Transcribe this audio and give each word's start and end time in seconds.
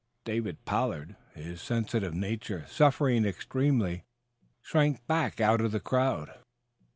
David 0.25 0.65
Pollard, 0.65 1.15
his 1.35 1.61
sensitive 1.61 2.15
nature 2.15 2.65
suffering 2.67 3.23
extremely, 3.23 4.03
shrank 4.59 5.05
back 5.05 5.39
out 5.39 5.61
of 5.61 5.71
the 5.71 5.79
crowd. 5.79 6.39